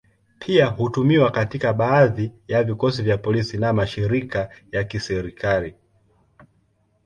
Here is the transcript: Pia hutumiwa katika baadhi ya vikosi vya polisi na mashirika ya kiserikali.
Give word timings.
Pia 0.39 0.65
hutumiwa 0.65 1.31
katika 1.31 1.73
baadhi 1.73 2.31
ya 2.47 2.63
vikosi 2.63 3.03
vya 3.03 3.17
polisi 3.17 3.57
na 3.57 3.73
mashirika 3.73 4.49
ya 4.71 4.83
kiserikali. 4.83 5.75